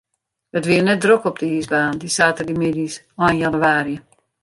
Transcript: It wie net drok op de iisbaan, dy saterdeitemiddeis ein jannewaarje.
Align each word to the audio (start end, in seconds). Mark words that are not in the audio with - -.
It 0.57 0.65
wie 0.67 0.79
net 0.83 1.01
drok 1.03 1.23
op 1.29 1.37
de 1.41 1.47
iisbaan, 1.57 1.95
dy 2.01 2.07
saterdeitemiddeis 2.15 2.95
ein 3.25 3.39
jannewaarje. 3.41 3.97